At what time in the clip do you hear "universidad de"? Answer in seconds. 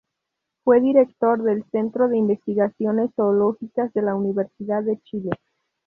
4.15-4.99